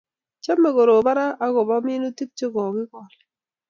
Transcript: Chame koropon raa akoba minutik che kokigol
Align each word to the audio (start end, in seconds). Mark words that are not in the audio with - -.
Chame 0.43 0.69
koropon 0.75 1.15
raa 1.17 1.37
akoba 1.45 1.75
minutik 1.87 2.29
che 2.37 2.45
kokigol 2.53 3.11